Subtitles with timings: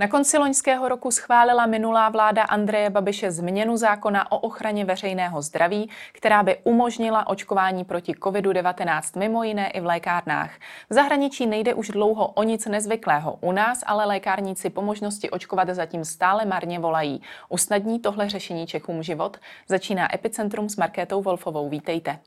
[0.00, 5.90] Na konci loňského roku schválila minulá vláda Andreje Babiše změnu zákona o ochraně veřejného zdraví,
[6.12, 10.50] která by umožnila očkování proti COVID-19 mimo jiné i v lékárnách.
[10.90, 13.38] V zahraničí nejde už dlouho o nic nezvyklého.
[13.40, 17.22] U nás ale lékárníci po možnosti očkovat zatím stále marně volají.
[17.48, 19.36] Usnadní tohle řešení Čechům život?
[19.68, 21.68] Začíná Epicentrum s Markétou Wolfovou.
[21.68, 22.18] Vítejte.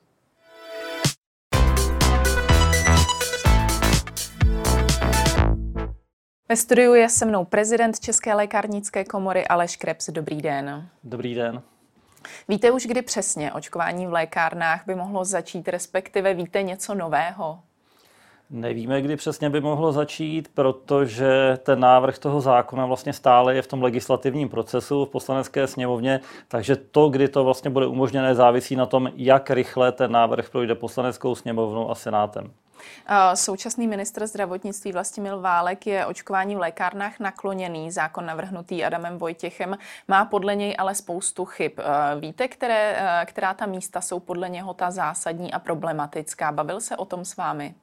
[6.53, 10.09] Ve studiu je se mnou prezident České lékárnické komory Aleš Krebs.
[10.09, 10.87] Dobrý den.
[11.03, 11.61] Dobrý den.
[12.47, 17.59] Víte už, kdy přesně očkování v lékárnách by mohlo začít, respektive víte něco nového?
[18.49, 23.67] Nevíme, kdy přesně by mohlo začít, protože ten návrh toho zákona vlastně stále je v
[23.67, 28.85] tom legislativním procesu v poslanecké sněmovně, takže to, kdy to vlastně bude umožněné, závisí na
[28.85, 32.51] tom, jak rychle ten návrh projde poslaneckou sněmovnou a senátem.
[33.33, 37.91] Současný ministr zdravotnictví Vlastimil Válek je očkování v lékárnách nakloněný.
[37.91, 41.71] Zákon navrhnutý Adamem Vojtěchem má podle něj ale spoustu chyb.
[42.19, 46.51] Víte, které, která ta místa jsou podle něho ta zásadní a problematická?
[46.51, 47.75] Bavil se o tom s vámi?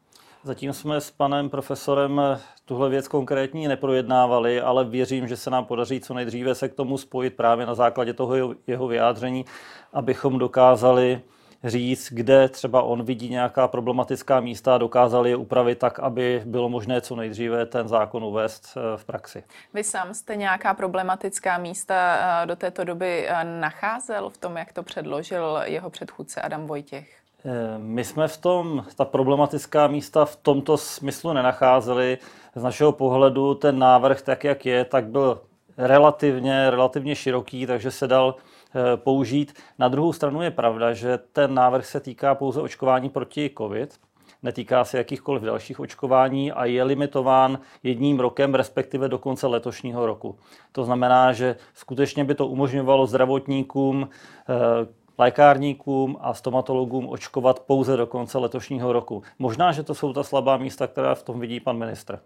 [0.45, 2.20] Zatím jsme s panem profesorem
[2.64, 6.98] tuhle věc konkrétní neprojednávali, ale věřím, že se nám podaří co nejdříve se k tomu
[6.98, 8.35] spojit právě na základě toho
[8.67, 9.45] jeho vyjádření,
[9.92, 11.20] abychom dokázali
[11.64, 16.69] říct, kde třeba on vidí nějaká problematická místa a dokázali je upravit tak, aby bylo
[16.69, 19.44] možné co nejdříve ten zákon uvést eh, v praxi.
[19.75, 24.72] Vy sám jste nějaká problematická místa eh, do této doby eh, nacházel v tom, jak
[24.72, 27.17] to předložil jeho předchůdce Adam Vojtěch?
[27.77, 32.19] My jsme v tom, ta problematická místa v tomto smyslu nenacházeli.
[32.55, 35.41] Z našeho pohledu ten návrh, tak jak je, tak byl
[35.78, 38.34] relativně, relativně široký, takže se dal
[38.97, 39.53] použít.
[39.79, 43.95] Na druhou stranu je pravda, že ten návrh se týká pouze očkování proti COVID,
[44.43, 50.36] netýká se jakýchkoliv dalších očkování a je limitován jedním rokem, respektive do konce letošního roku.
[50.73, 54.09] To znamená, že skutečně by to umožňovalo zdravotníkům,
[54.48, 54.55] eh,
[55.19, 59.23] lékárníkům a stomatologům očkovat pouze do konce letošního roku.
[59.39, 62.19] Možná, že to jsou ta slabá místa, která v tom vidí pan ministr.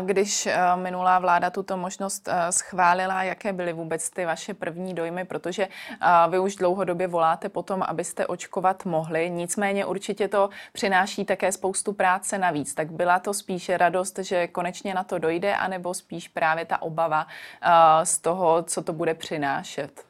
[0.00, 5.24] Když eh, minulá vláda tuto možnost eh, schválila, jaké byly vůbec ty vaše první dojmy,
[5.24, 11.52] protože eh, vy už dlouhodobě voláte potom, abyste očkovat mohli, nicméně určitě to přináší také
[11.52, 12.74] spoustu práce navíc.
[12.74, 17.26] Tak byla to spíše radost, že konečně na to dojde, anebo spíš právě ta obava
[18.04, 20.09] z toho, co to bude přinášet?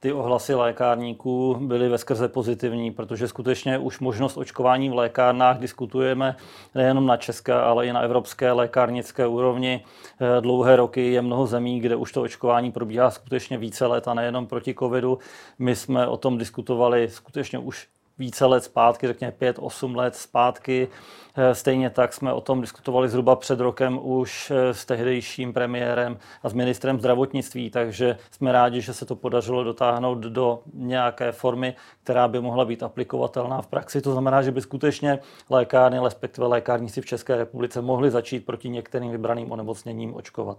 [0.00, 6.36] Ty ohlasy lékárníků byly ve skrze pozitivní, protože skutečně už možnost očkování v lékárnách diskutujeme
[6.74, 9.84] nejenom na české, ale i na evropské lékárnické úrovni.
[10.20, 14.14] Eh, dlouhé roky je mnoho zemí, kde už to očkování probíhá skutečně více let a
[14.14, 15.18] nejenom proti covidu.
[15.58, 17.88] My jsme o tom diskutovali skutečně už
[18.20, 20.88] více let zpátky, řekněme 5-8 let zpátky.
[21.36, 26.18] Eh, stejně tak jsme o tom diskutovali zhruba před rokem už eh, s tehdejším premiérem
[26.42, 31.74] a s ministrem zdravotnictví, takže jsme rádi, že se to podařilo dotáhnout do nějaké formy,
[32.02, 34.00] která by mohla být aplikovatelná v praxi.
[34.00, 35.18] To znamená, že by skutečně
[35.50, 40.58] lékárny, respektive lékárníci v České republice mohli začít proti některým vybraným onemocněním očkovat.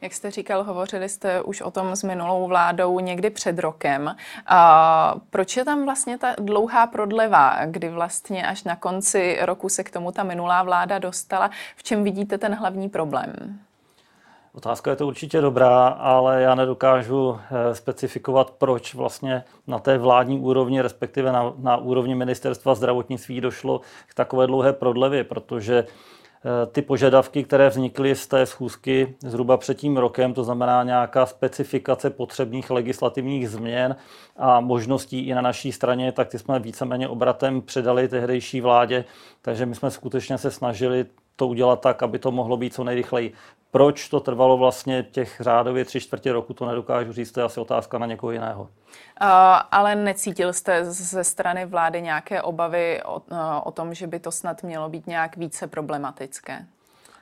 [0.00, 4.16] Jak jste říkal, hovořili jste už o tom s minulou vládou někdy před rokem.
[4.46, 9.84] A proč je tam vlastně ta dlouhá prodleva, kdy vlastně až na konci roku se
[9.84, 11.50] k tomu ta minulá vláda dostala?
[11.76, 13.58] V čem vidíte ten hlavní problém?
[14.52, 20.40] Otázka je to určitě dobrá, ale já nedokážu eh, specifikovat, proč vlastně na té vládní
[20.40, 25.84] úrovni, respektive na, na úrovni ministerstva zdravotnictví došlo k takové dlouhé prodlevě, protože
[26.72, 32.10] ty požadavky, které vznikly z té schůzky zhruba před tím rokem, to znamená nějaká specifikace
[32.10, 33.96] potřebných legislativních změn
[34.36, 39.04] a možností i na naší straně, tak ty jsme víceméně obratem předali tehdejší vládě,
[39.42, 41.06] takže my jsme skutečně se snažili
[41.36, 43.32] to udělat tak, aby to mohlo být co nejrychleji.
[43.70, 47.60] Proč to trvalo vlastně těch řádově tři čtvrtě roku, to nedokážu říct, to je asi
[47.60, 48.62] otázka na někoho jiného.
[48.62, 48.68] Uh,
[49.72, 54.32] ale necítil jste ze strany vlády nějaké obavy o, uh, o tom, že by to
[54.32, 56.66] snad mělo být nějak více problematické?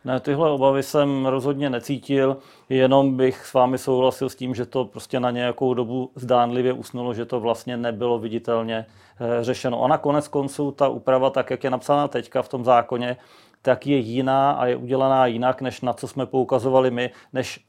[0.04, 2.36] Ne, tyhle obavy jsem rozhodně necítil,
[2.68, 7.14] jenom bych s vámi souhlasil s tím, že to prostě na nějakou dobu zdánlivě usnulo,
[7.14, 9.84] že to vlastně nebylo viditelně e, řešeno.
[9.84, 13.16] A nakonec konců ta úprava, tak jak je napsána teďka v tom zákoně,
[13.64, 17.64] tak je jiná a je udělaná jinak, než na co jsme poukazovali my, než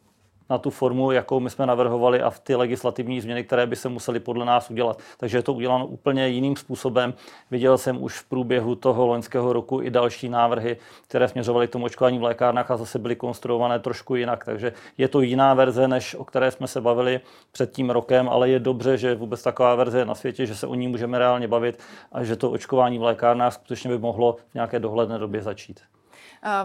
[0.50, 3.90] na tu formu, jakou my jsme navrhovali a v ty legislativní změny, které by se
[3.90, 5.00] museli podle nás udělat.
[5.18, 7.14] Takže je to uděláno úplně jiným způsobem.
[7.52, 10.78] Viděl jsem už v průběhu toho loňského roku i další návrhy,
[11.08, 14.46] které směřovaly k tomu očkování v lékárnách a zase byly konstruované trošku jinak.
[14.46, 17.20] Takže je to jiná verze, než o které jsme se bavili
[17.52, 20.68] před tím rokem, ale je dobře, že vůbec taková verze je na světě, že se
[20.68, 21.80] o ní můžeme reálně bavit
[22.12, 25.95] a že to očkování v lékárnách skutečně by mohlo v nějaké dohledné době začít.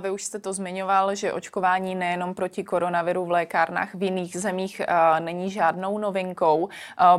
[0.01, 4.83] Vy už jste to zmiňoval, že očkování nejenom proti koronaviru v lékárnách v jiných zemích
[5.19, 6.69] není žádnou novinkou.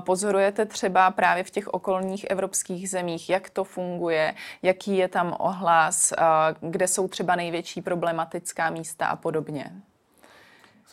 [0.06, 6.14] Pozorujete třeba právě v těch okolních evropských zemích, jak to funguje, jaký je tam ohlas,
[6.60, 9.72] kde jsou třeba největší problematická místa a podobně?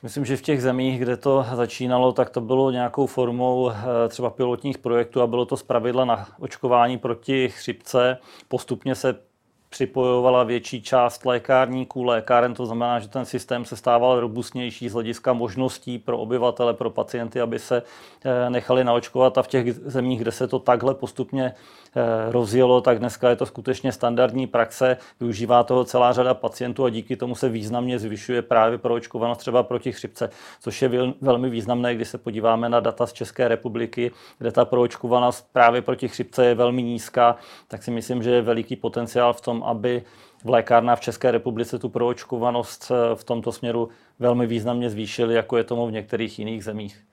[0.03, 4.31] Myslím, že v těch zemích, kde to začínalo, tak to bylo nějakou formou eh, třeba
[4.31, 8.19] pilotních projektů a bylo to zpravidla na očkování proti chřipce.
[8.49, 9.21] Postupně se
[9.69, 15.32] připojovala větší část lékárníků, lékáren, to znamená, že ten systém se stával robustnější z hlediska
[15.32, 17.82] možností pro obyvatele, pro pacienty, aby se
[18.25, 19.38] eh, nechali naočkovat.
[19.38, 21.55] A v těch zemích, kde se to takhle postupně
[21.97, 26.91] Eh, rozjelo, tak dneska je to skutečně standardní praxe, využívá toho celá řada pacientů a
[26.91, 30.31] díky tomu se významně zvyšuje právě proočkovanost třeba proti chřipce,
[30.61, 30.91] což je
[31.21, 36.09] velmi významné, když se podíváme na data z České republiky, kde ta proočkovanost právě proti
[36.09, 37.37] chřipce je velmi nízká,
[37.69, 40.02] tak si myslím, že je veliký potenciál v tom, aby
[40.44, 43.88] v lékárnách v České republice tu proočkovanost eh, v tomto směru
[44.19, 47.07] velmi významně zvýšili, jako je tomu v některých jiných zemích.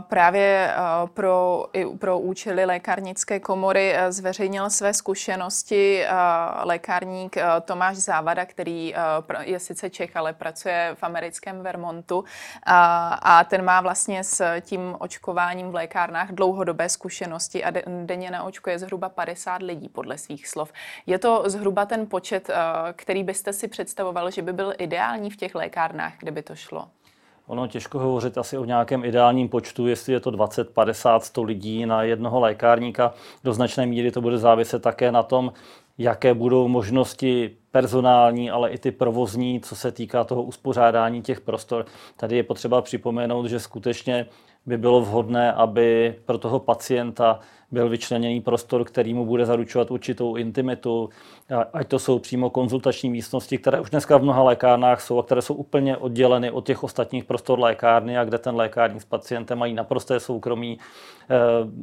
[0.00, 0.74] Právě
[1.14, 6.04] pro, i pro účely lékárnické komory e, zveřejnil své zkušenosti
[6.62, 8.98] lékárník e, Tomáš Závada, který e,
[9.40, 12.24] je sice Čech, ale pracuje v americkém Vermontu
[13.22, 17.70] a ten má vlastně s tím očkováním v lékárnách dlouhodobé zkušenosti a
[18.04, 20.72] denně naočkuje zhruba 50 lidí podle svých slov.
[21.06, 22.50] Je to zhruba ten počet,
[22.96, 26.88] který byste si představoval, že by byl ideální v těch lékárnách, kde by to šlo?
[27.52, 31.86] Ono těžko hovořit asi o nějakém ideálním počtu, jestli je to 20, 50, 100 lidí
[31.86, 33.14] na jednoho lékárníka.
[33.44, 35.52] Do značné míry to bude záviset také na tom,
[35.98, 41.86] jaké budou možnosti personální, ale i ty provozní, co se týká toho uspořádání těch prostor.
[42.16, 44.26] Tady je potřeba připomenout, že skutečně
[44.66, 47.40] by bylo vhodné, aby pro toho pacienta
[47.72, 51.08] byl vyčleněný prostor, který mu bude zaručovat určitou intimitu,
[51.72, 55.42] ať to jsou přímo konzultační místnosti, které už dneska v mnoha lékárnách jsou a které
[55.42, 59.74] jsou úplně odděleny od těch ostatních prostor lékárny a kde ten lékárník s pacientem mají
[59.74, 60.78] naprosté soukromí.
[61.30, 61.36] Eh,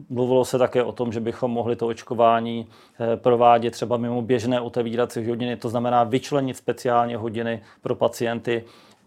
[0.10, 2.68] mluvilo se také o tom, že bychom mohli to očkování
[3.00, 8.64] eh, provádět třeba mimo běžné otevírací hodiny, to znamená vyčlenit speciálně hodiny pro pacienty,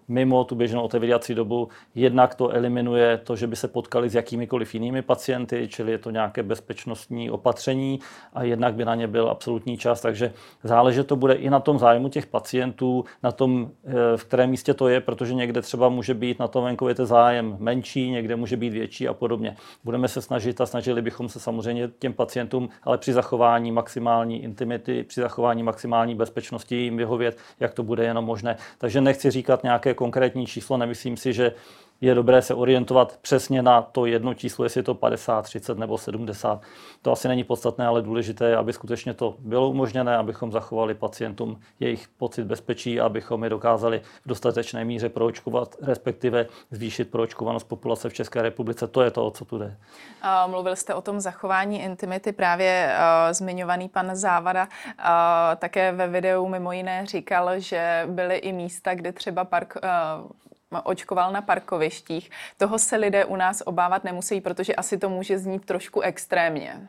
[0.09, 1.69] mimo tu běžnou otevírací dobu.
[1.95, 6.11] Jednak to eliminuje to, že by se potkali s jakýmikoliv jinými pacienty, čili je to
[6.11, 8.01] nějaké bezpečnostní opatření
[8.33, 10.01] a jednak by na ně byl absolutní čas.
[10.01, 10.33] Takže
[10.65, 14.75] záleží to bude i na tom zájmu těch pacientů, na tom, eh, v kterém místě
[14.75, 18.57] to je, protože někde třeba může být na tom venkově ten zájem menší, někde může
[18.57, 19.57] být větší a podobně.
[19.85, 25.05] Budeme se snažit a snažili bychom se samozřejmě těm pacientům, ale při zachování maximální intimity,
[25.05, 28.57] při zachování maximální bezpečnosti jim vyhovět, jak to bude jenom možné.
[28.79, 31.53] Takže nechci říkat nějaké konkrétní číslo, nemyslím si, že
[32.03, 35.99] je dobré se orientovat přesně na to jedno číslo, jestli je to 50, 30 nebo
[35.99, 36.61] 70.
[37.03, 41.61] To asi není podstatné, ale důležité je, aby skutečně to bylo umožněné, abychom zachovali pacientům
[41.81, 48.15] jejich pocit bezpečí abychom je dokázali v dostatečné míře proočkovat, respektive zvýšit proočkovanost populace v
[48.15, 48.89] České republice.
[48.89, 49.77] To je to, o co tu jde.
[50.47, 55.05] Mluvil jste o tom zachování intimity, právě uh, zmiňovaný pan Závada uh,
[55.57, 60.31] také ve videu mimo jiné říkal, že byly i místa, kde třeba park, uh,
[60.81, 62.31] očkoval na parkovištích.
[62.57, 66.89] Toho se lidé u nás obávat nemusí, protože asi to může znít trošku extrémně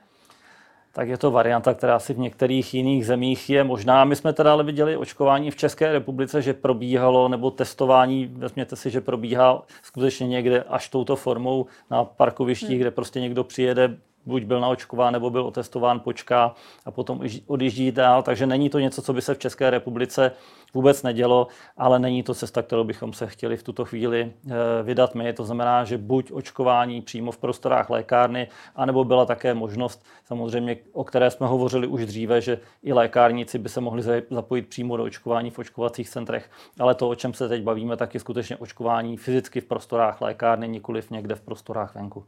[0.95, 4.05] tak je to varianta, která si v některých jiných zemích je možná.
[4.05, 8.89] My jsme teda ale viděli očkování v České republice, že probíhalo, nebo testování, vezměte si,
[8.89, 12.79] že probíhá skutečně někde až touto formou na parkovištích, hmm.
[12.79, 18.23] kde prostě někdo přijede, buď byl naočkován nebo byl otestován, počká a potom odjíždí dál.
[18.23, 20.31] Takže není to něco, co by se v České republice
[20.73, 24.53] vůbec nedělo, ale není to cesta, kterou bychom se chtěli v tuto chvíli eh,
[24.83, 25.33] vydat my.
[25.33, 31.03] To znamená, že buď očkování přímo v prostorách lékárny, anebo byla také možnost, samozřejmě, o
[31.03, 35.49] které jsme hovořili už dříve, že i lékárníci by se mohli zapojit přímo do očkování
[35.49, 36.49] v očkovacích centrech.
[36.79, 40.67] Ale to, o čem se teď bavíme, tak je skutečně očkování fyzicky v prostorách lékárny,
[40.67, 42.25] nikoliv někde v prostorách venku.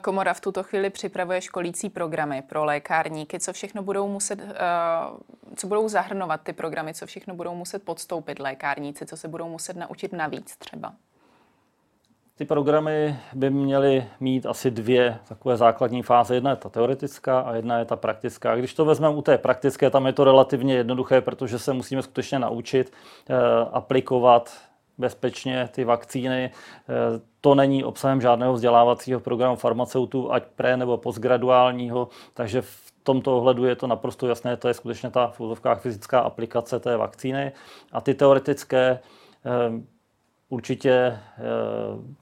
[0.00, 3.40] Komora v tuto chvíli připravuje školící programy pro lékárníky.
[3.40, 4.54] Co všechno budou muset, eh,
[5.56, 9.76] co budou zahrnovat ty programy, co všechno budou muset podstoupit lékárníci, co se budou muset
[9.76, 10.92] naučit navíc třeba?
[12.36, 16.34] Ty programy by měly mít asi dvě takové základní fáze.
[16.34, 18.56] Jedna je ta teoretická a jedna je ta praktická.
[18.56, 22.38] Když to vezmeme u té praktické, tam je to relativně jednoduché, protože se musíme skutečně
[22.38, 22.92] naučit
[23.30, 23.34] eh,
[23.72, 24.50] aplikovat
[25.02, 26.50] bezpečně ty vakcíny.
[26.50, 33.36] Eh, to není obsahem žádného vzdělávacího programu farmaceutů, ať pre nebo postgraduálního, takže v tomto
[33.36, 37.52] ohledu je to naprosto jasné, to je skutečně ta v fyzická aplikace té vakcíny.
[37.92, 38.98] A ty teoretické
[39.44, 39.82] eh,
[40.52, 41.18] určitě eh,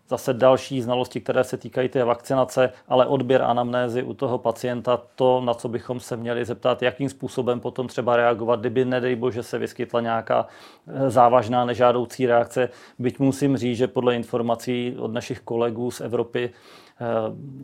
[0.09, 5.41] zase další znalosti, které se týkají té vakcinace, ale odběr anamnézy u toho pacienta, to,
[5.41, 9.59] na co bychom se měli zeptat, jakým způsobem potom třeba reagovat, kdyby, nedej bože, se
[9.59, 12.69] vyskytla nějaká eh, závažná nežádoucí reakce.
[12.99, 17.05] Byť musím říct, že podle informací od našich kolegů z Evropy eh,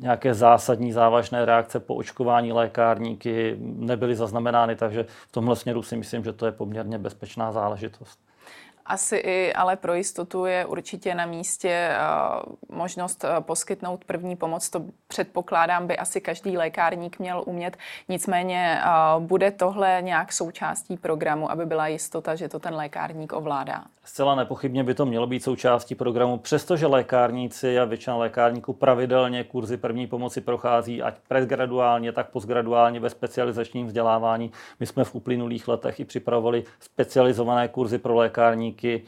[0.01, 6.25] nějaké zásadní závažné reakce po očkování lékárníky nebyly zaznamenány, takže v tomhle směru si myslím,
[6.25, 8.26] že to je poměrně bezpečná záležitost.
[8.89, 14.71] Asi i, ale pro jistotu je určitě na místě uh, možnost uh, poskytnout první pomoc.
[14.71, 17.77] To předpokládám, by asi každý lékárník měl umět.
[18.09, 18.81] Nicméně
[19.17, 23.85] uh, bude tohle nějak součástí programu, aby byla jistota, že to ten lékárník ovládá.
[24.05, 29.77] Zcela nepochybně by to mělo být součástí programu, přestože lékárníci a většina lékárníků pravidelně kurzy
[29.77, 34.53] první pomoci prochází, ať predgraduálně, tak postgraduálně ve specializačním vzdělávání.
[34.81, 39.05] My jsme v uplynulých letech i připravovali specializované kurzy pro lékárníky eh,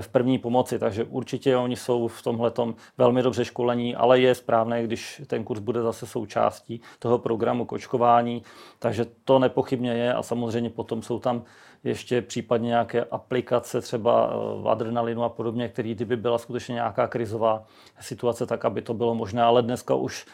[0.00, 2.52] v první pomoci, takže určitě oni jsou v tomhle
[2.98, 8.42] velmi dobře školení, ale je správné, když ten kurz bude zase součástí toho programu kočkování,
[8.78, 11.42] takže to nepochybně je a samozřejmě potom jsou tam
[11.84, 17.06] ještě případně nějaké aplikace třeba v eh, adrenalinu a podobně, který kdyby byla skutečně nějaká
[17.06, 17.64] krizová
[18.00, 19.42] situace, tak aby to bylo možné.
[19.42, 20.26] Ale dneska už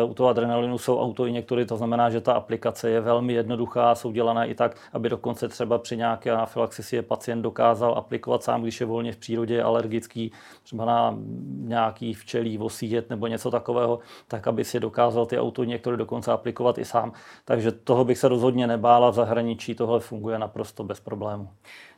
[0.00, 4.12] eh, u toho adrenalinu jsou autoinjektory, to znamená, že ta aplikace je velmi jednoduchá, jsou
[4.12, 8.62] dělané i tak, aby dokonce třeba při nějaké anafylaxi si je pacient dokázal aplikovat sám,
[8.62, 10.32] když je volně v přírodě alergický,
[10.62, 11.16] třeba na
[11.58, 13.98] nějaký včelí, vosíjet nebo něco takového,
[14.28, 17.12] tak aby si dokázal ty autoinjektory dokonce aplikovat i sám.
[17.44, 21.48] Takže toho bych se rozhodně nebála v zahraničí, tohle funguje naprosto bez problému.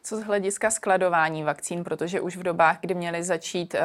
[0.03, 3.81] Co z hlediska skladování vakcín, protože už v dobách, kdy měli začít uh,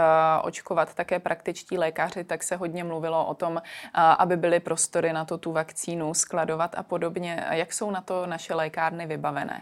[0.48, 3.62] očkovat také praktičtí lékaři, tak se hodně mluvilo o tom, uh,
[3.94, 7.44] aby byly prostory na to tu vakcínu skladovat a podobně.
[7.52, 9.62] Jak jsou na to naše lékárny vybavené?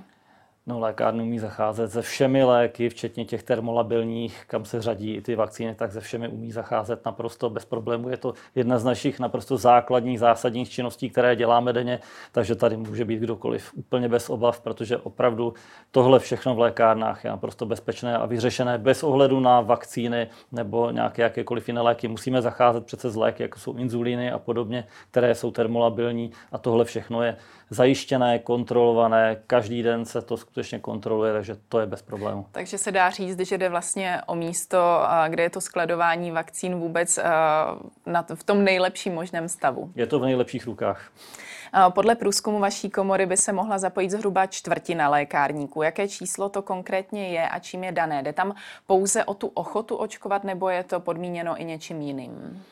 [0.67, 5.35] No, lékárny umí zacházet se všemi léky, včetně těch termolabilních, kam se řadí i ty
[5.35, 8.09] vakcíny, tak se všemi umí zacházet naprosto bez problému.
[8.09, 11.99] Je to jedna z našich naprosto základních, zásadních činností, které děláme denně,
[12.31, 15.53] takže tady může být kdokoliv úplně bez obav, protože opravdu
[15.91, 21.21] tohle všechno v lékárnách je naprosto bezpečné a vyřešené bez ohledu na vakcíny nebo nějaké
[21.21, 22.07] jakékoliv jiné léky.
[22.07, 26.85] Musíme zacházet přece z léky, jako jsou inzulíny a podobně, které jsou termolabilní a tohle
[26.85, 27.37] všechno je
[27.69, 32.45] zajištěné, kontrolované, každý den se to skutečně kontroluje, takže to je bez problému.
[32.51, 34.77] Takže se dá říct, že jde vlastně o místo,
[35.27, 37.19] kde je to skladování vakcín vůbec
[38.35, 39.91] v tom nejlepším možném stavu.
[39.95, 41.11] Je to v nejlepších rukách.
[41.89, 45.81] Podle průzkumu vaší komory by se mohla zapojit zhruba čtvrtina lékárníků.
[45.81, 48.23] Jaké číslo to konkrétně je a čím je dané?
[48.23, 48.55] Jde tam
[48.87, 52.63] pouze o tu ochotu očkovat nebo je to podmíněno i něčím jiným?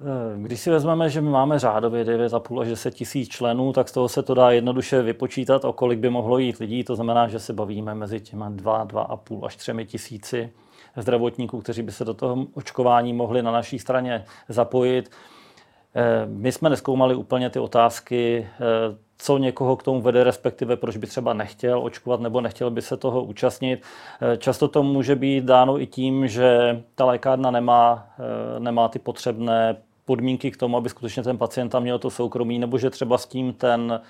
[0.00, 3.92] Eh, když si vezmeme, že my máme řádově 9,5 až 10 tisíc členů, tak z
[3.92, 6.84] toho se to dá jednoduše vypočítat, o kolik by mohlo jít lidí.
[6.84, 10.52] To znamená, že se bavíme mezi těma 2, 2,5 až 3 tisíci
[10.96, 15.10] zdravotníků, kteří by se do toho očkování mohli na naší straně zapojit.
[15.94, 20.96] Eh, my jsme neskoumali úplně ty otázky, eh, co někoho k tomu vede, respektive proč
[20.96, 23.82] by třeba nechtěl očkovat nebo nechtěl by se toho účastnit.
[24.38, 28.06] Často to může být dáno i tím, že ta lékárna nemá,
[28.58, 32.78] nemá ty potřebné podmínky k tomu, aby skutečně ten pacient tam měl to soukromí, nebo
[32.78, 34.06] že třeba s tím ten eh,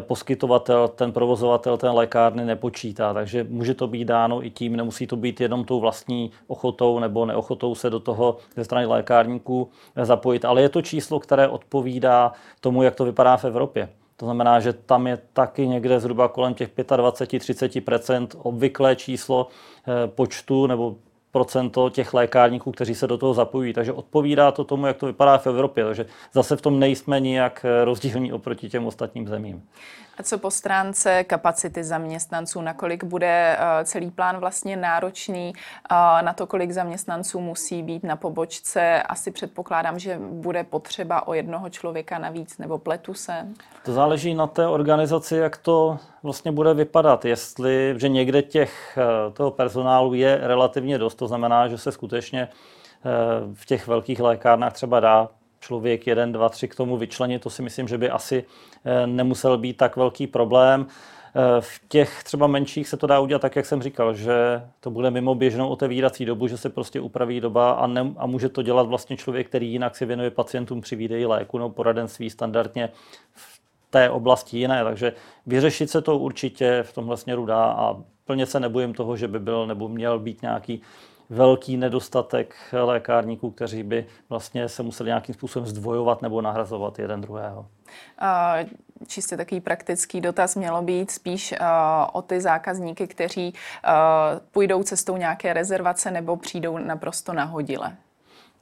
[0.00, 3.14] poskytovatel, ten provozovatel, ten lékárny nepočítá.
[3.14, 7.26] Takže může to být dáno i tím, nemusí to být jenom tou vlastní ochotou nebo
[7.26, 9.68] neochotou se do toho ze strany lékárníků
[10.02, 13.88] zapojit, ale je to číslo, které odpovídá tomu, jak to vypadá v Evropě.
[14.16, 20.66] To znamená, že tam je taky někde zhruba kolem těch 25-30% obvyklé číslo eh, počtu
[20.66, 20.96] nebo
[21.32, 23.72] procento těch lékárníků, kteří se do toho zapojují.
[23.72, 25.84] Takže odpovídá to tomu, jak to vypadá v Evropě.
[25.84, 29.62] Takže zase v tom nejsme nijak rozdílní oproti těm ostatním zemím.
[30.18, 35.52] A co po stránce kapacity zaměstnanců, nakolik bude eh, celý plán vlastně náročný,
[35.90, 39.02] eh, na to, kolik zaměstnanců musí být na pobočce?
[39.02, 43.46] Asi předpokládám, že bude potřeba o jednoho člověka navíc, nebo pletu se?
[43.84, 47.24] To záleží na té organizaci, jak to vlastně bude vypadat.
[47.24, 52.48] Jestli, že někde těch, eh, toho personálu je relativně dost, to znamená, že se skutečně
[53.54, 55.28] v těch velkých lékárnách třeba dá
[55.60, 58.44] člověk jeden, dva, tři k tomu vyčlenit, to si myslím, že by asi
[58.84, 60.86] eh, nemusel být tak velký problém.
[61.34, 64.90] Eh, v těch třeba menších se to dá udělat tak, jak jsem říkal, že to
[64.90, 68.62] bude mimo běžnou otevírací dobu, že se prostě upraví doba a, ne, a může to
[68.62, 72.88] dělat vlastně člověk, který jinak si věnuje pacientům při výdeji léku nebo poradenství standardně
[73.34, 73.60] v
[73.90, 74.84] té oblasti jiné.
[74.84, 75.12] Takže
[75.46, 79.38] vyřešit se to určitě v tomhle směru dá a plně se nebojím toho, že by
[79.38, 80.82] byl nebo měl být nějaký
[81.30, 87.66] velký nedostatek lékárníků, kteří by vlastně se museli nějakým způsobem zdvojovat nebo nahrazovat jeden druhého.
[89.06, 91.54] Čistě takový praktický dotaz mělo být spíš
[92.12, 93.54] o ty zákazníky, kteří
[94.52, 97.96] půjdou cestou nějaké rezervace nebo přijdou naprosto nahodile.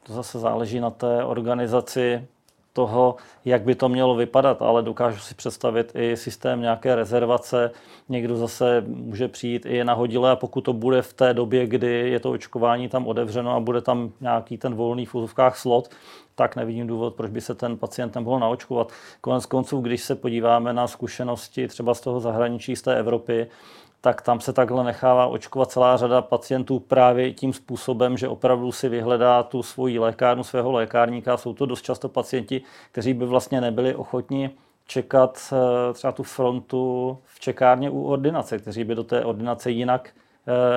[0.03, 2.27] To zase záleží na té organizaci
[2.77, 7.71] toho, jak by to mělo vypadat, ale dokážu si představit i systém nějaké rezervace.
[8.09, 12.21] Někdo zase může přijít i nahodile a pokud to bude v té době, kdy je
[12.21, 15.89] to očkování tam otevřeno a bude tam nějaký ten volný v úzovkách slot,
[16.35, 18.93] tak nevidím důvod, proč by se ten pacient nemohl naočkovat.
[19.21, 23.47] Konec konců, když se podíváme na zkušenosti třeba z toho zahraničí, z té Evropy,
[24.01, 28.89] tak tam se takhle nechává očkovat celá řada pacientů právě tím způsobem, že opravdu si
[28.89, 31.37] vyhledá tu svoji lékárnu, svého lékárníka.
[31.37, 32.63] Jsou to dost často pacienti,
[32.93, 34.51] kteří by vlastně nebyli ochotni
[34.87, 40.11] čekat eh, třeba tu frontu v čekárně u ordinace, kteří by do té ordinace jinak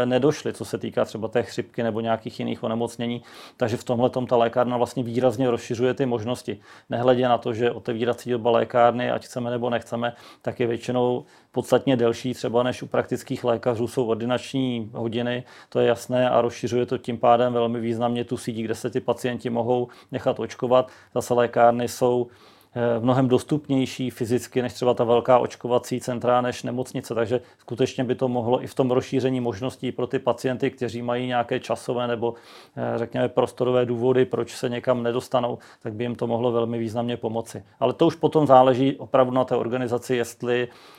[0.05, 3.21] nedošly, co se týká třeba té chřipky nebo nějakých jiných onemocnění.
[3.57, 6.59] Takže v tomhle ta lékárna vlastně výrazně rozšiřuje ty možnosti.
[6.89, 11.97] Nehledě na to, že otevírací doba lékárny, ať chceme nebo nechceme, tak je většinou podstatně
[11.97, 16.97] delší třeba než u praktických lékařů jsou ordinační hodiny, to je jasné a rozšiřuje to
[16.97, 20.91] tím pádem velmi významně tu síť, kde se ty pacienti mohou nechat očkovat.
[21.13, 22.59] Zase lékárny jsou Eh,
[22.99, 27.15] mnohem dostupnější fyzicky než třeba ta velká očkovací centra než nemocnice.
[27.15, 31.27] Takže skutečně by to mohlo i v tom rozšíření možností pro ty pacienty, kteří mají
[31.27, 32.33] nějaké časové nebo
[32.77, 37.17] eh, řekněme prostorové důvody, proč se někam nedostanou, tak by jim to mohlo velmi významně
[37.17, 37.63] pomoci.
[37.79, 40.99] Ale to už potom záleží opravdu na té organizaci, jestli Eh,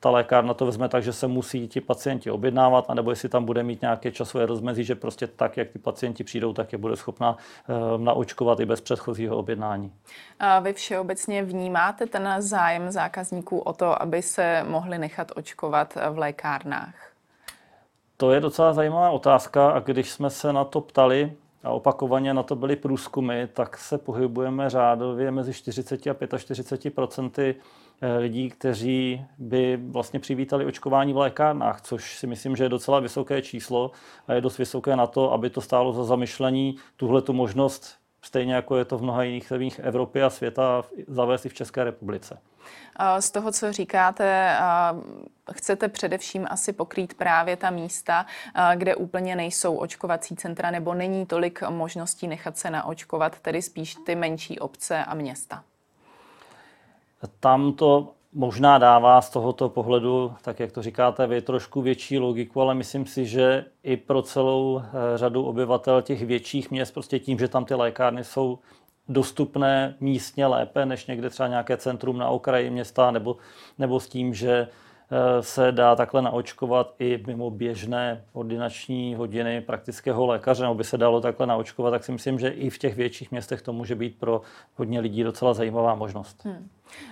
[0.00, 3.62] ta lékárna to vezme tak, že se musí ti pacienti objednávat, anebo jestli tam bude
[3.62, 7.36] mít nějaké časové rozmezí, že prostě tak, jak ty pacienti přijdou, tak je bude schopna
[7.36, 9.92] eh, naočkovat i bez předchozího objednání.
[10.38, 16.18] A vy všeobecně vnímáte ten zájem zákazníků o to, aby se mohli nechat očkovat v
[16.18, 16.94] lékárnách?
[18.16, 21.32] To je docela zajímavá otázka a když jsme se na to ptali,
[21.64, 27.54] a opakovaně na to byly průzkumy, tak se pohybujeme řádově mezi 40 a 45 procenty
[27.54, 33.00] Eh, lidí, kteří by vlastně přivítali očkování v lékárnách, což si myslím, že je docela
[33.00, 33.90] vysoké číslo
[34.26, 38.54] a je dost vysoké na to, aby to stálo za zamyšlení tuhle tu možnost, stejně
[38.54, 42.38] jako je to v mnoha jiných zemích Evropy a světa, zavést i v České republice.
[43.20, 44.56] Z toho, co říkáte,
[45.52, 48.26] chcete především asi pokrýt právě ta místa,
[48.74, 54.14] kde úplně nejsou očkovací centra nebo není tolik možností nechat se naočkovat, tedy spíš ty
[54.14, 55.64] menší obce a města.
[57.40, 62.60] Tam to možná dává z tohoto pohledu, tak jak to říkáte vy, trošku větší logiku,
[62.60, 67.38] ale myslím si, že i pro celou eh, řadu obyvatel těch větších měst, prostě tím,
[67.38, 68.58] že tam ty lékárny jsou
[69.08, 73.36] dostupné místně lépe než někde třeba nějaké centrum na okraji města, nebo,
[73.78, 74.68] nebo s tím, že
[75.40, 81.20] se dá takhle naočkovat i mimo běžné ordinační hodiny praktického lékaře, nebo by se dalo
[81.20, 84.40] takhle naočkovat, tak si myslím, že i v těch větších městech to může být pro
[84.74, 86.44] hodně lidí docela zajímavá možnost.
[86.44, 86.68] Hmm.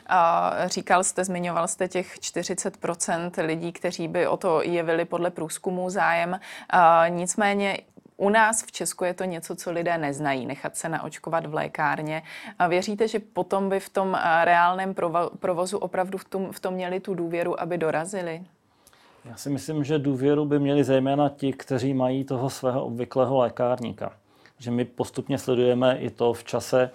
[0.07, 5.91] A říkal jste, zmiňoval jste těch 40% lidí, kteří by o to jevili podle průzkumu
[5.91, 6.41] zájem.
[6.71, 7.79] A nicméně
[8.21, 12.23] u nás v Česku je to něco, co lidé neznají, nechat se naočkovat v lékárně.
[12.59, 14.95] A věříte, že potom by v tom reálném
[15.39, 18.43] provozu opravdu v tom, v tom měli tu důvěru, aby dorazili?
[19.25, 24.13] Já si myslím, že důvěru by měli zejména ti, kteří mají toho svého obvyklého lékárníka.
[24.59, 26.91] Že my postupně sledujeme i to v čase,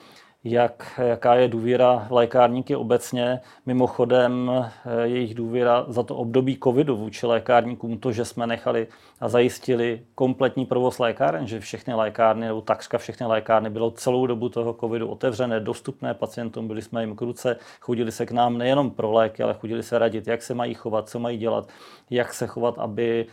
[0.46, 3.40] jak, jaká je důvěra lékárníky obecně.
[3.66, 8.88] Mimochodem, eh, jejich důvěra za to období covidu vůči lékárníkům, to, že jsme nechali
[9.20, 14.50] a zajistili kompletní provoz lékáren, že všechny lékárny, nebo takřka všechny lékárny bylo celou dobu
[14.50, 18.92] toho covidu otevřené, dostupné pacientům, byli jsme jim k ruce, chodili se k nám nejenom
[18.92, 21.68] pro léky, ale chodili se radit, jak se mají chovat, co mají dělat,
[22.10, 23.26] jak se chovat, aby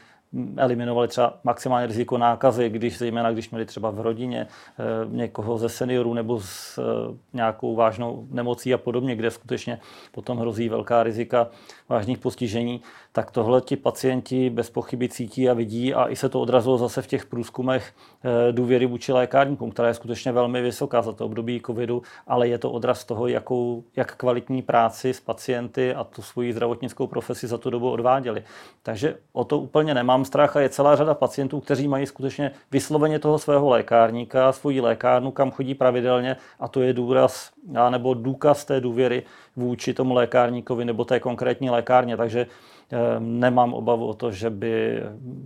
[0.57, 5.69] eliminovali třeba maximální riziko nákazy, když zejména když měli třeba v rodině eh, někoho ze
[5.69, 9.81] seniorů nebo s eh, nějakou vážnou nemocí a podobně, kde skutečně
[10.13, 11.49] potom hrozí velká rizika
[11.89, 16.41] vážných postižení, tak tohle ti pacienti bez pochyby cítí a vidí a i se to
[16.41, 17.93] odrazilo zase v těch průzkumech
[18.25, 22.59] eh, důvěry vůči lékárníkům, která je skutečně velmi vysoká za to období covidu, ale je
[22.59, 27.59] to odraz toho, jakou, jak kvalitní práci s pacienty a tu svoji zdravotnickou profesi za
[27.59, 28.45] tu dobu odváděli.
[28.83, 33.19] Takže o to úplně nemám strach a je celá řada pacientů, kteří mají skutečně vysloveně
[33.19, 37.51] toho svého lékárníka, svoji lékárnu, kam chodí pravidelně a to je důraz
[37.91, 39.23] nebo důkaz té důvěry
[39.57, 42.17] vůči tomu lékárníkovi nebo té konkrétní lékárně.
[42.17, 42.47] Takže
[42.93, 45.03] eh, nemám obavu o to, že by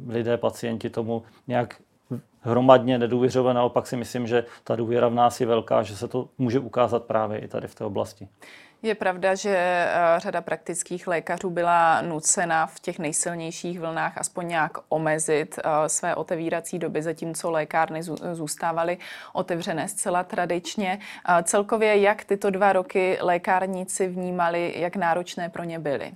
[0.09, 1.77] lidé, pacienti tomu nějak
[2.47, 3.55] hromadně nedůvěřovali.
[3.55, 7.05] Naopak si myslím, že ta důvěra v nás je velká, že se to může ukázat
[7.05, 8.29] právě i tady v té oblasti.
[8.87, 14.73] Je pravda, že eh, řada praktických lékařů byla nucena v těch nejsilnějších vlnách aspoň nějak
[14.89, 18.99] omezit eh, své otevírací doby, zatímco lékárny zůstávaly
[19.33, 20.99] otevřené zcela tradičně.
[21.43, 26.13] Celkově, jak tyto dva roky lékárníci vnímali, jak náročné pro ně byly?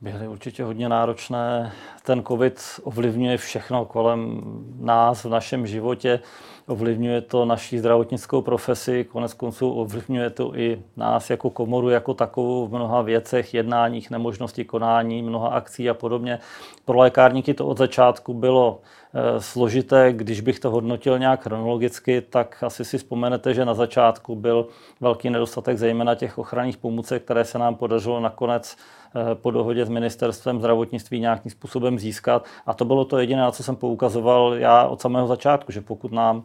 [0.00, 1.72] Byly určitě hodně náročné.
[2.02, 4.40] Ten COVID ovlivňuje všechno kolem
[4.80, 6.20] nás v našem životě.
[6.66, 12.66] Ovlivňuje to naší zdravotnickou profesi, konec konců ovlivňuje to i nás jako komoru jako takovou
[12.66, 16.38] v mnoha věcech, jednáních, nemožnosti konání, mnoha akcí a podobně.
[16.84, 18.80] Pro lékárníky to od začátku bylo
[19.38, 20.12] složité.
[20.12, 24.66] Když bych to hodnotil nějak chronologicky, tak asi si vzpomenete, že na začátku byl
[25.00, 29.88] velký nedostatek zejména těch ochranných pomůcek, které se nám podařilo nakonec eh, po dohodě s
[29.88, 32.44] ministerstvem zdravotnictví nějakým způsobem získat.
[32.66, 36.12] A to bylo to jediné, na co jsem poukazoval já od samého začátku, že pokud
[36.12, 36.44] nám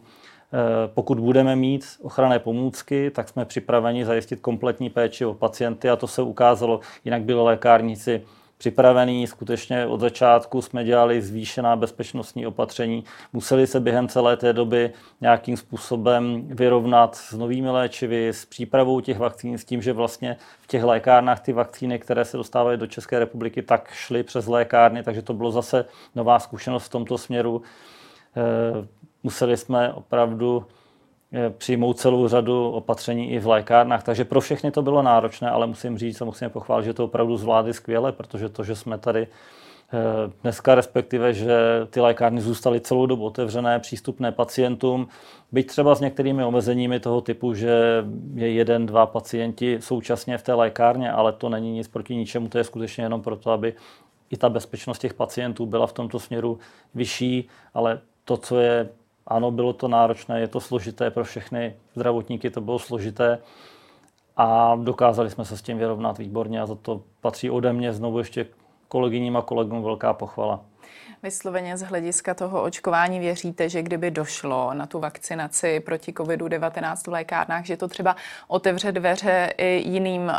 [0.52, 5.96] Eh, pokud budeme mít ochranné pomůcky, tak jsme připraveni zajistit kompletní péči o pacienty a
[5.96, 6.80] to se ukázalo.
[7.04, 8.22] Jinak byli lékárníci
[8.58, 9.26] připravení.
[9.26, 13.04] Skutečně od začátku jsme dělali zvýšená bezpečnostní opatření.
[13.32, 14.90] Museli se během celé té doby
[15.20, 20.66] nějakým způsobem vyrovnat s novými léčivy, s přípravou těch vakcín, s tím, že vlastně v
[20.66, 25.22] těch lékárnách ty vakcíny, které se dostávají do České republiky, tak šly přes lékárny, takže
[25.22, 27.62] to bylo zase nová zkušenost v tomto směru.
[28.36, 28.86] Eh,
[29.22, 30.66] museli jsme opravdu
[31.58, 35.98] přijmout celou řadu opatření i v lékárnách, takže pro všechny to bylo náročné, ale musím
[35.98, 40.32] říct a musím pochválit, že to opravdu zvládli skvěle, protože to, že jsme tady eh,
[40.42, 41.58] dneska, respektive, že
[41.90, 45.08] ty lékárny zůstaly celou dobu otevřené, přístupné pacientům,
[45.52, 50.54] byť třeba s některými omezeními toho typu, že je jeden, dva pacienti současně v té
[50.54, 53.74] lékárně, ale to není nic proti ničemu, to je skutečně jenom proto, aby
[54.30, 56.58] i ta bezpečnost těch pacientů byla v tomto směru
[56.94, 58.88] vyšší, ale to, co je
[59.28, 63.38] ano, bylo to náročné, je to složité pro všechny zdravotníky, to bylo složité
[64.36, 68.18] a dokázali jsme se s tím vyrovnat výborně a za to patří ode mě znovu
[68.18, 68.46] ještě
[68.88, 70.60] kolegyním a kolegům velká pochvala.
[71.22, 77.12] Vysloveně z hlediska toho očkování věříte, že kdyby došlo na tu vakcinaci proti COVID-19 v
[77.12, 78.16] lékárnách, že to třeba
[78.48, 80.32] otevře dveře i jiným uh,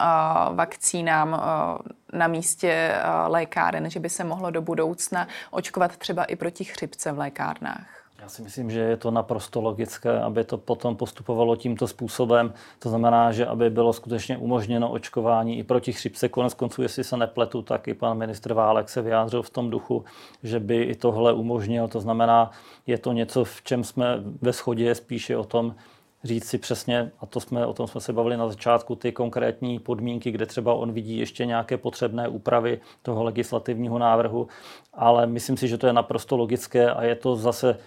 [0.56, 6.36] vakcínám uh, na místě uh, lékáren, že by se mohlo do budoucna očkovat třeba i
[6.36, 7.99] proti chřipce v lékárnách?
[8.22, 12.54] Já si myslím, že je to naprosto logické, aby to potom postupovalo tímto způsobem.
[12.80, 16.30] To znamená, že aby bylo skutečně umožněno očkování i proti chřipce.
[16.30, 20.04] Konec konců, jestli se nepletu, tak i pan ministr Válek se vyjádřil v tom duchu,
[20.44, 21.88] že by i tohle umožnil.
[21.88, 22.52] To znamená,
[22.88, 25.76] je to něco, v čem jsme ve shodě spíše o tom,
[26.24, 29.80] říct si přesně, a to jsme, o tom jsme se bavili na začátku, ty konkrétní
[29.80, 34.48] podmínky, kde třeba on vidí ještě nějaké potřebné úpravy toho legislativního návrhu,
[34.94, 37.78] ale myslím si, že to je naprosto logické a je to zase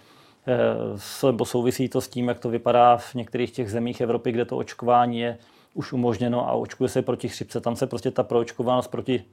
[1.25, 4.57] nebo souvisí to s tím, jak to vypadá v některých těch zemích Evropy, kde to
[4.57, 5.37] očkování je
[5.73, 7.61] už umožněno a očkuje se proti chřipce.
[7.61, 9.23] Tam se prostě ta proočkovanost proti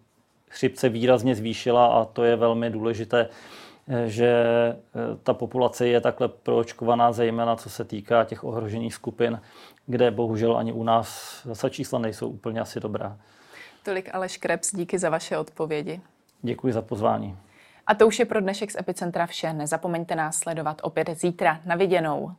[0.49, 3.29] chřipce výrazně zvýšila a to je velmi důležité,
[4.07, 4.45] že
[5.23, 9.41] ta populace je takhle proočkovaná, zejména co se týká těch ohrožených skupin,
[9.87, 13.19] kde bohužel ani u nás zase čísla nejsou úplně asi dobrá.
[13.83, 16.01] Tolik Aleš Krebs, díky za vaše odpovědi.
[16.43, 17.37] Děkuji za pozvání.
[17.91, 19.53] A to už je pro dnešek z Epicentra vše.
[19.53, 21.61] Nezapomeňte nás sledovat opět zítra.
[21.65, 22.33] Na viděnou.